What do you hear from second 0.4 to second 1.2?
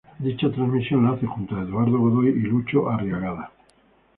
transmisión la